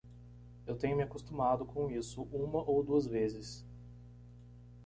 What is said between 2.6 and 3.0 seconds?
ou